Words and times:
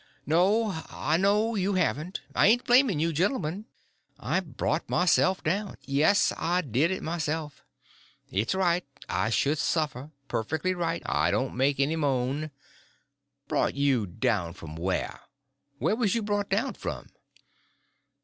"No, 0.25 0.81
I 0.89 1.17
know 1.17 1.53
you 1.53 1.75
haven't. 1.75 2.21
I 2.33 2.47
ain't 2.47 2.63
blaming 2.65 2.99
you, 2.99 3.13
gentlemen. 3.13 3.65
I 4.19 4.39
brought 4.39 4.89
myself 4.89 5.43
down—yes, 5.43 6.33
I 6.37 6.61
did 6.61 6.89
it 6.89 7.03
myself. 7.03 7.63
It's 8.31 8.55
right 8.55 8.83
I 9.07 9.29
should 9.29 9.59
suffer—perfectly 9.59 10.73
right—I 10.73 11.29
don't 11.29 11.55
make 11.55 11.79
any 11.79 11.97
moan." 11.97 12.49
"Brought 13.47 13.75
you 13.75 14.07
down 14.07 14.53
from 14.55 14.75
whar? 14.75 15.21
Whar 15.79 15.95
was 15.95 16.15
you 16.15 16.23
brought 16.23 16.49
down 16.49 16.73
from?" 16.73 17.09